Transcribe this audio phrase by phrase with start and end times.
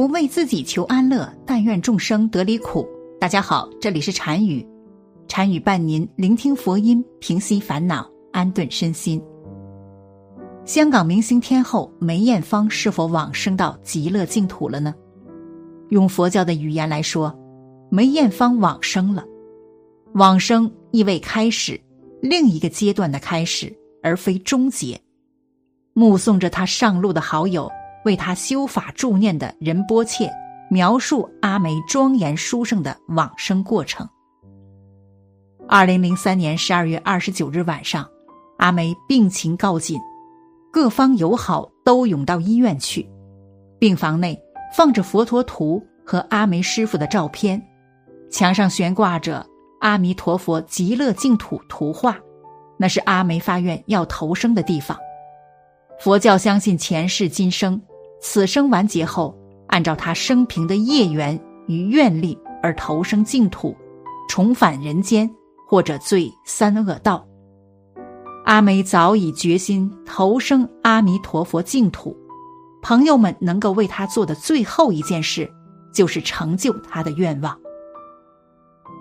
[0.00, 2.88] 不为自己求安乐，但愿众生得离苦。
[3.20, 4.66] 大家好，这里是禅语，
[5.28, 9.22] 禅语伴您聆听佛音，平息烦恼，安顿身心。
[10.64, 14.94] 香港明星天后梅艳芳是否往生到极乐净土了呢？
[15.90, 17.38] 用佛教的语言来说，
[17.90, 19.22] 梅艳芳往生了。
[20.14, 21.78] 往生意味开始，
[22.22, 23.70] 另一个阶段的开始，
[24.02, 24.98] 而非终结。
[25.92, 27.70] 目送着他上路的好友。
[28.04, 30.30] 为他修法助念的仁波切
[30.70, 34.08] 描述阿梅庄严殊胜的往生过程。
[35.68, 38.08] 二零零三年十二月二十九日晚上，
[38.58, 40.00] 阿梅病情告紧，
[40.72, 43.08] 各方友好都涌到医院去。
[43.78, 44.40] 病房内
[44.76, 47.60] 放着佛陀图和阿梅师傅的照片，
[48.30, 49.46] 墙上悬挂着
[49.80, 52.18] 阿弥陀佛极乐净土图画，
[52.76, 54.98] 那是阿梅发愿要投生的地方。
[55.98, 57.80] 佛教相信前世今生。
[58.20, 59.34] 此生完结后，
[59.68, 63.74] 按照他生平的业缘与愿力而投生净土，
[64.28, 65.28] 重返人间
[65.66, 67.26] 或者罪三恶道。
[68.44, 72.16] 阿梅早已决心投生阿弥陀佛净土，
[72.82, 75.48] 朋友们能够为他做的最后一件事，
[75.94, 77.56] 就是成就他的愿望。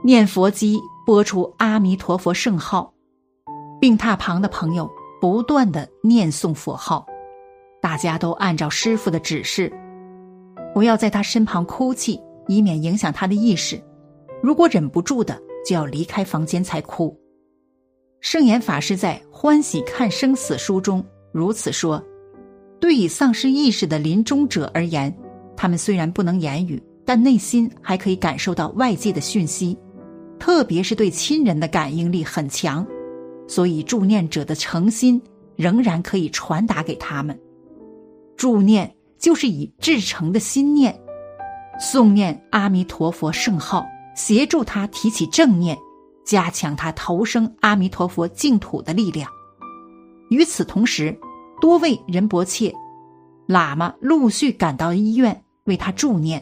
[0.03, 2.93] 念佛机播出阿弥陀佛圣号，
[3.81, 4.89] 病榻旁的朋友
[5.19, 7.05] 不断的念诵佛号。
[7.81, 9.71] 大家都按照师傅的指示，
[10.73, 13.81] 不要在他身旁哭泣，以免影响他的意识。
[14.41, 17.17] 如果忍不住的，就要离开房间才哭。
[18.21, 22.03] 圣严法师在《欢喜看生死书》中如此说
[22.79, 25.13] ：“对已丧失意识的临终者而言，
[25.55, 29.77] 他们虽然不能言语，但内心还可以感受到外界的讯息，
[30.37, 32.85] 特别是对亲人的感应力很强，
[33.47, 35.21] 所以助念者的诚心
[35.55, 37.39] 仍然可以传达给他们。”
[38.39, 40.97] 助念就是以至诚的心念
[41.77, 43.85] 诵念阿弥陀佛圣号，
[44.15, 45.77] 协助他提起正念，
[46.25, 49.29] 加强他投生阿弥陀佛净土的力量。
[50.29, 51.13] 与此同时，
[51.59, 52.73] 多位仁波切、
[53.45, 56.41] 喇嘛陆续赶到医院为他助念，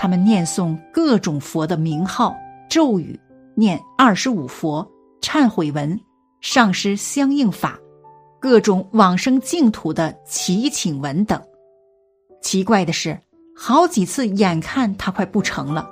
[0.00, 2.34] 他们念诵各种佛的名号、
[2.70, 3.20] 咒语，
[3.54, 4.90] 念二十五佛、
[5.20, 6.00] 忏悔文、
[6.40, 7.78] 上师相应法。
[8.42, 11.40] 各种往生净土的祈请文等。
[12.42, 13.16] 奇怪的是，
[13.56, 15.88] 好几次眼看他快不成了，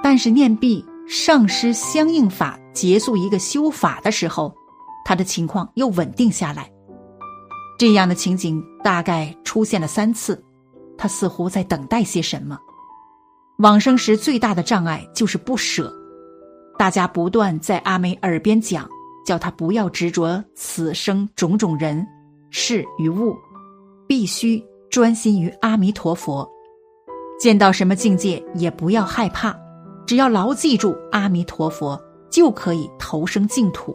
[0.00, 4.54] 但是念毕上师相应法结束一个修法的时候，
[5.04, 6.70] 他的情况又稳定下来。
[7.76, 10.40] 这样的情景大概出现了三次，
[10.96, 12.56] 他似乎在等待些什么。
[13.58, 15.92] 往生时最大的障碍就是不舍，
[16.78, 18.88] 大家不断在阿梅耳边讲。
[19.28, 22.02] 叫他不要执着此生种种人
[22.48, 23.36] 事与物，
[24.06, 26.48] 必须专心于阿弥陀佛。
[27.38, 29.54] 见到什么境界也不要害怕，
[30.06, 32.00] 只要牢记住阿弥陀佛，
[32.30, 33.94] 就可以投生净土。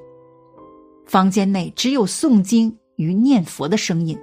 [1.07, 4.15] 房间内只有诵经与念佛的声音，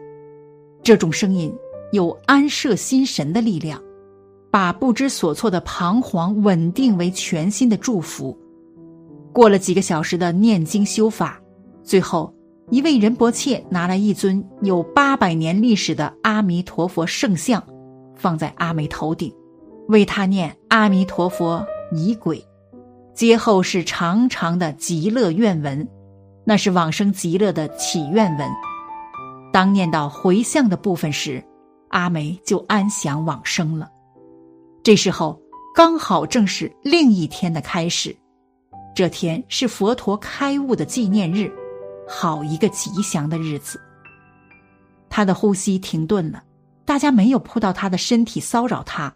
[0.81, 1.53] 这种声音
[1.91, 3.83] 有安摄心神的力量，
[4.49, 8.39] 把不知所措的彷徨稳定为全新的祝福。
[9.33, 11.41] 过了几个小时的念经修法，
[11.83, 12.35] 最后
[12.71, 17.63] 一位仁波切拿来一尊有八百年历史的阿弥陀佛圣像，
[18.17, 19.33] 放在阿梅头顶，
[19.89, 22.45] 为他念阿弥陀佛仪轨。
[23.15, 25.87] 接后是长长的极乐愿文，
[26.45, 28.49] 那是往生极乐的祈愿文。
[29.53, 31.45] 当念到回向的部分时，
[31.89, 33.91] 阿梅就安详往生了。
[34.83, 35.39] 这时候
[35.75, 38.17] 刚好正是另一天的开始。
[39.01, 41.51] 这天是佛陀开悟的纪念日，
[42.07, 43.81] 好一个吉祥的日子。
[45.09, 46.45] 他的呼吸停顿了，
[46.85, 49.11] 大家没有扑到他的身体骚扰他，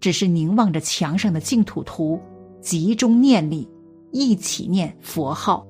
[0.00, 2.18] 只是凝望着墙上的净土图，
[2.62, 3.68] 集中念力，
[4.10, 5.66] 一起念佛号，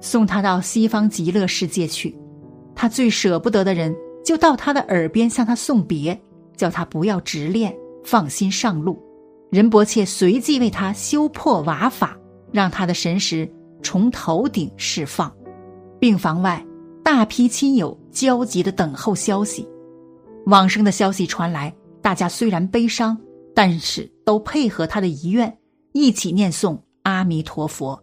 [0.00, 2.16] 送他到西方极乐世界去。
[2.72, 3.92] 他最舍不得的人
[4.24, 6.16] 就到他的耳边向他送别，
[6.56, 8.96] 叫他不要执念，放心上路。
[9.50, 12.16] 仁伯切随即为他修破瓦法。
[12.52, 13.50] 让他的神识
[13.82, 15.32] 从头顶释放。
[15.98, 16.64] 病房外，
[17.02, 19.68] 大批亲友焦急的等候消息。
[20.46, 23.16] 往生的消息传来，大家虽然悲伤，
[23.54, 25.56] 但是都配合他的遗愿，
[25.92, 28.00] 一起念诵阿弥陀佛。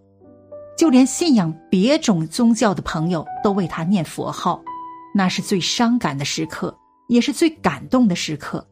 [0.78, 4.62] 就连信仰别种宗教的朋友都为他念佛号。
[5.14, 6.74] 那是最伤感的时刻，
[7.10, 8.66] 也是最感动的时刻。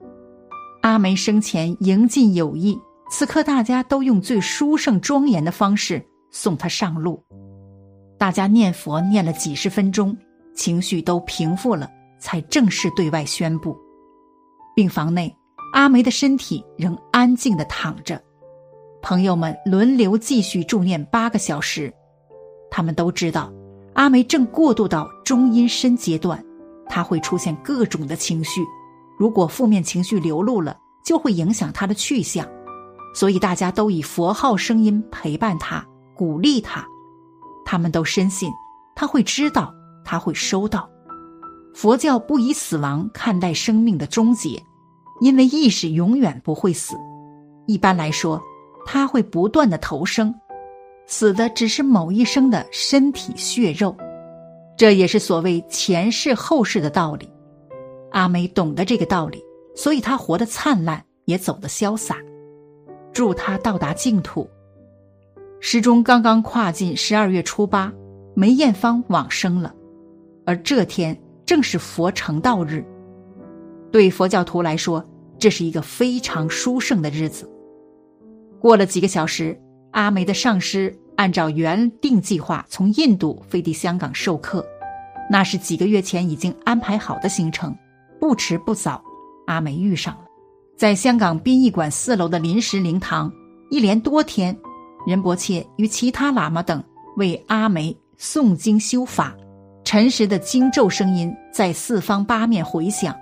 [0.84, 2.80] 阿梅生前迎尽友谊。
[3.10, 7.24] 此刻，大家都用最殊胜庄严的方式送他上路。
[8.18, 10.16] 大家念佛念了几十分钟，
[10.56, 11.90] 情绪都平复了，
[12.20, 13.78] 才正式对外宣布。
[14.76, 15.36] 病房内，
[15.74, 18.22] 阿梅的身体仍安静的躺着。
[19.02, 21.94] 朋友们轮流继续助念八个小时，
[22.70, 23.54] 他们都知道
[23.94, 26.44] 阿梅正过渡到中阴身阶段，
[26.88, 28.62] 她会出现各种的情绪，
[29.18, 32.46] 如果负面情绪流露了，就会影响她的去向，
[33.18, 35.84] 所以大家都以佛号声音陪伴他，
[36.14, 36.86] 鼓励他。
[37.66, 38.48] 他们都深信，
[38.96, 39.74] 他会知道，
[40.06, 40.88] 他会收到。
[41.74, 44.62] 佛教不以死亡看待生命的终结，
[45.20, 46.96] 因为意识永远不会死。
[47.66, 48.40] 一般来说，
[48.86, 50.32] 他会不断的投生，
[51.08, 53.98] 死的只是某一生的身体血肉。
[54.78, 57.28] 这也是所谓前世后世的道理。
[58.12, 59.44] 阿梅懂得这个道理，
[59.76, 62.16] 所以她活得灿烂，也走得潇洒。
[63.14, 64.50] 助他到达净土。
[65.60, 67.92] 时钟刚刚跨进十二月初八，
[68.36, 69.74] 梅艳芳往生了，
[70.46, 72.86] 而这天正是佛成道日。
[73.92, 75.04] 对佛教徒来说，
[75.40, 77.50] 这是一个非常殊胜的日子。
[78.60, 79.60] 过了几个小时，
[79.92, 84.64] 阿梅的上师按照原定计划从印度飞抵香港授课，
[85.32, 87.76] 那是几个月前已经安排好的行程。
[88.20, 89.04] 不迟不早，
[89.46, 90.27] 阿梅遇上了，
[90.78, 93.34] 在香港殡仪馆四楼的临时灵堂，
[93.72, 94.56] 一连多天。
[95.08, 96.84] 仁波切与其他喇嘛等
[97.16, 99.36] 为阿梅诵经修法，
[99.84, 103.16] 沉实的经咒声音在四方八面回响，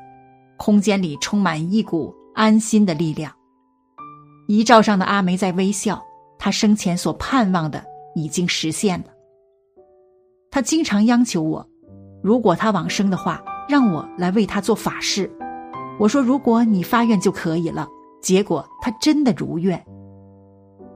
[0.57, 3.31] 空间里充满一股安心的力量。
[4.47, 6.03] 遗照上的阿梅在微笑，
[6.37, 7.81] 她生前所盼望的
[8.15, 9.05] 已经实现了。
[10.51, 11.65] 他经常央求我，
[12.21, 15.31] 如果他往生的话，让我来为他做法事。
[15.97, 17.87] 我说，如果你发愿就可以了。
[18.21, 19.79] 结果他真的如愿。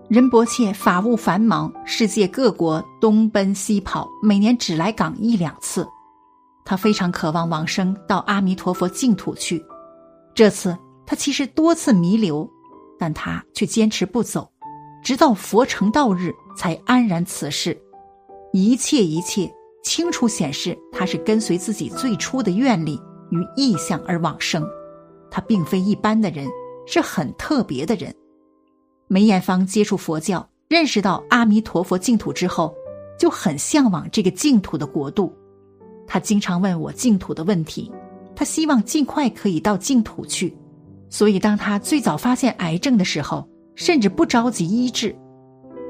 [0.10, 5.88] 仁伯切法务繁忙，世界各国东奔西跑，每年只来港一两次。
[6.66, 9.64] 他非常渴望往生到阿弥陀佛净土去。
[10.34, 10.76] 这次
[11.06, 12.50] 他其实多次弥留，
[12.98, 14.50] 但他却坚持不走，
[15.04, 17.80] 直到佛成道日才安然辞世。
[18.54, 19.54] 一切一切
[19.84, 23.00] 清楚显示，他是跟随自己最初的愿力
[23.30, 24.68] 与意向而往生。
[25.32, 26.48] 他并非一般的人，
[26.86, 28.14] 是很特别的人。
[29.08, 32.74] 梅艳芳接触佛教，认识到阿弥陀佛净土之后，
[33.18, 35.34] 就很向往这个净土的国度。
[36.08, 37.92] 他经常问我净土的问题，
[38.36, 40.56] 他希望尽快可以到净土去。
[41.10, 45.16] 所以，当他最早发现癌症的时候，甚至不着急医治。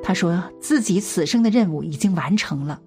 [0.02, 2.80] 他说自己此生的任务已经完成了，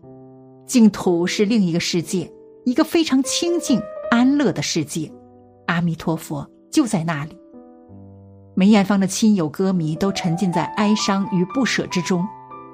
[0.67, 2.33] 净土是另一个世界，
[2.65, 3.79] 一个非常清净
[4.11, 5.13] 安乐的世界，
[5.67, 7.39] 阿弥陀佛就在那里。
[8.55, 12.27] 梅艳芳的亲友歌迷都沉浸在哀伤与不舍之中。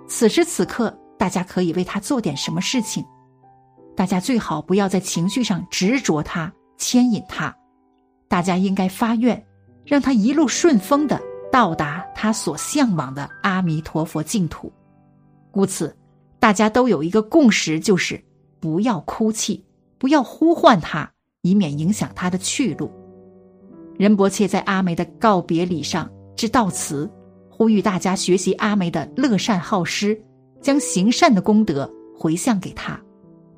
[0.09, 3.05] 此时此刻，大家可以为他做点什么事情？
[3.95, 7.55] 大家最好不要在情绪上执着他、牵引他。
[8.29, 9.45] 大家应该发愿，
[9.85, 11.21] 让他一路顺风的
[11.51, 14.73] 到达他所向往的阿弥陀佛净土。
[15.51, 15.97] 故此，
[16.39, 18.23] 大家都有一个共识，就是
[18.61, 19.65] 不要哭泣，
[19.99, 21.11] 不要呼唤他，
[21.43, 22.91] 以免影响他的去路。
[23.97, 27.11] 仁伯切在阿梅的告别礼上致悼词，
[27.51, 30.21] 呼吁大家学习阿梅的乐善好施，
[30.61, 33.01] 将行善的功德回向给他，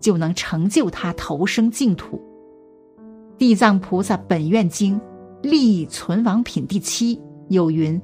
[0.00, 2.16] 就能成就他投生净土。
[3.36, 4.98] 《地藏菩萨本愿经·
[5.42, 8.00] 利益存亡品》第七有云：“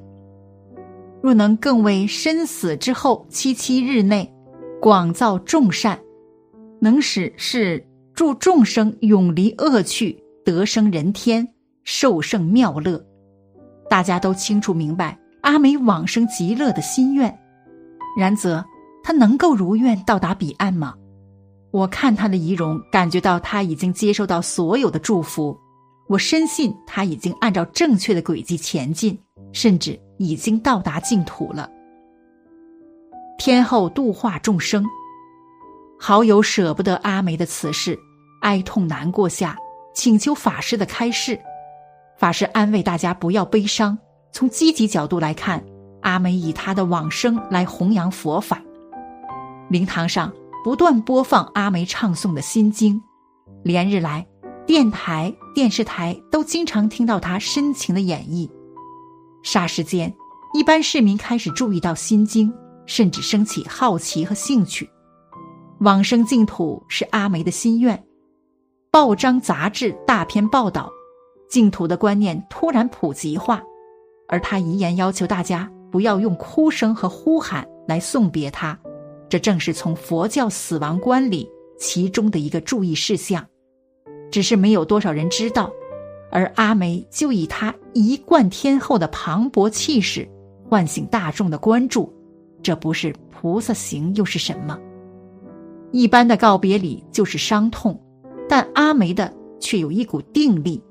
[1.21, 4.31] 若能更为身死之后七七日内，
[4.79, 5.99] 广造众善，
[6.79, 7.83] 能使是
[8.17, 11.47] 助众生永离恶趣，得生人天。”
[11.85, 13.01] 受胜妙乐，
[13.89, 17.33] 大家都清楚明白阿梅往生极乐的心愿。
[18.19, 18.61] 然则，
[19.01, 20.93] 他能够如愿到达彼岸吗？
[21.71, 25.57] 我看他的仪容，感觉到他已经接受到所有的祝福。
[26.09, 29.17] 我深信他已经按照正确的轨迹前进，
[29.53, 31.69] 甚至已经到达净土了。
[33.37, 34.85] 天后度化众生，
[35.97, 37.97] 好友舍不得阿梅的辞世，
[38.41, 39.57] 哀痛难过下，
[39.93, 41.39] 请求法师的开示。
[42.17, 43.97] 法师安慰大家不要悲伤，
[44.31, 45.63] 从积极角度来看，
[46.01, 48.61] 阿梅以她的往生来弘扬佛法。
[49.69, 53.01] 灵堂上不断播放阿梅唱诵的心经，
[53.63, 54.25] 连日来，
[54.65, 58.49] 电台、电视台都经常听到她深情的演绎。
[59.43, 60.13] 霎时间，
[60.53, 62.51] 一般市民开始注意到心经，
[62.85, 64.89] 甚至升起好奇和兴趣。
[65.81, 68.03] 往生净土是阿梅的心愿，
[68.97, 70.91] 报章杂志大篇报道。
[71.47, 73.61] 净土的观念突然普及化，
[74.27, 78.75] 而他遗言要求大家不要用哭声和呼喊来送别他，
[79.29, 83.45] 这正是从佛教死亡观里其中的一个注意事项。
[84.31, 85.71] 只是没有多少人知道，
[86.31, 90.27] 而阿梅就以她一贯天后的磅礴气势，
[90.67, 92.11] 唤醒大众的关注。
[92.63, 94.75] 这不是菩萨行又是什么？
[95.91, 98.01] 一般的告别礼就是伤痛，
[98.49, 100.81] 但阿梅的却有一股定力，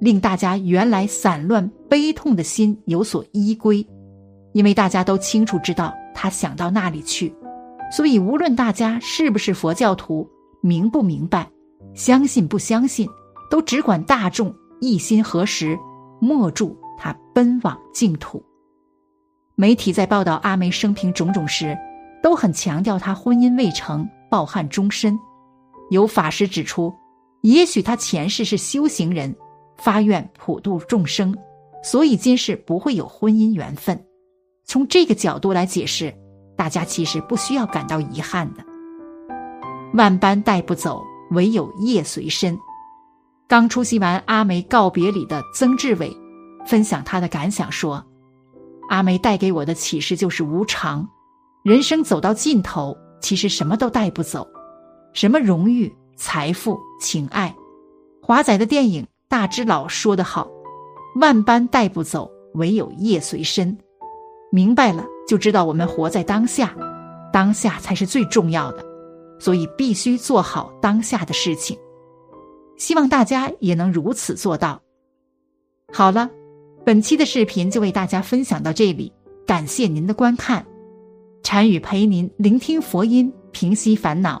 [0.00, 3.86] 令大家原来散乱悲痛的心有所依归。
[4.52, 7.32] 因为大家都清楚知道他想到那里去，
[7.92, 10.28] 所以无论大家是不是佛教徒，
[10.60, 11.48] 明不明白，
[11.94, 13.08] 相信不相信，
[13.50, 15.78] 都只管大众一心合十，
[16.20, 18.42] 默祝他奔往净土。
[19.54, 21.76] 媒体在报道阿梅生平种种时，
[22.22, 25.18] 都很强调她婚姻未成，抱憾终身。
[25.90, 26.94] 有法师指出，
[27.42, 29.34] 也许他前世是修行人，
[29.76, 31.34] 发愿普度众生，
[31.82, 33.98] 所以今世不会有婚姻缘分。
[34.64, 36.14] 从这个角度来解释，
[36.56, 38.64] 大家其实不需要感到遗憾的。
[39.94, 42.58] 万般带不走，唯有业随身。
[43.48, 46.14] 刚出席完阿梅告别礼的曾志伟，
[46.66, 48.04] 分享他的感想说。
[48.90, 51.08] 阿梅带给我的启示就是无常，
[51.62, 54.46] 人生走到尽头，其实什么都带不走，
[55.18, 57.52] 什么荣誉、财富、情爱。
[58.22, 60.48] 华仔的电影《大只佬》说得好
[61.20, 63.76] ：“万般带不走，唯有业随身。”
[64.52, 66.72] 明白了，就知道我们活在当下，
[67.32, 68.86] 当下才是最重要的，
[69.40, 71.76] 所以必须做好当下的事情。
[72.76, 74.80] 希望大家也能如此做到。
[75.92, 76.30] 好了。
[76.86, 79.12] 本期的视频就为大家分享到这里，
[79.44, 80.64] 感谢您的观看。
[81.42, 84.40] 禅语陪您聆听佛音，平息烦恼，